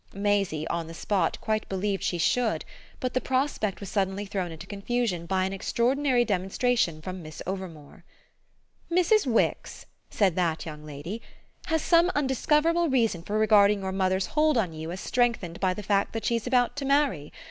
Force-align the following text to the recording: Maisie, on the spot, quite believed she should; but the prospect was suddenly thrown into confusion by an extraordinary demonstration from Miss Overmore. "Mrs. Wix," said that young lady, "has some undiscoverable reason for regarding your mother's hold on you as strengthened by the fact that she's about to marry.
Maisie, 0.15 0.67
on 0.67 0.87
the 0.87 0.95
spot, 0.95 1.39
quite 1.41 1.69
believed 1.69 2.01
she 2.01 2.17
should; 2.17 2.65
but 2.99 3.13
the 3.13 3.21
prospect 3.21 3.79
was 3.79 3.89
suddenly 3.91 4.25
thrown 4.25 4.51
into 4.51 4.65
confusion 4.65 5.27
by 5.27 5.45
an 5.45 5.53
extraordinary 5.53 6.25
demonstration 6.25 7.03
from 7.03 7.21
Miss 7.21 7.39
Overmore. 7.45 8.03
"Mrs. 8.91 9.27
Wix," 9.27 9.85
said 10.09 10.35
that 10.35 10.65
young 10.65 10.83
lady, 10.87 11.21
"has 11.67 11.83
some 11.83 12.09
undiscoverable 12.15 12.89
reason 12.89 13.21
for 13.21 13.37
regarding 13.37 13.81
your 13.81 13.91
mother's 13.91 14.25
hold 14.25 14.57
on 14.57 14.73
you 14.73 14.91
as 14.91 14.99
strengthened 14.99 15.59
by 15.59 15.71
the 15.71 15.83
fact 15.83 16.13
that 16.13 16.25
she's 16.25 16.47
about 16.47 16.75
to 16.77 16.85
marry. 16.85 17.31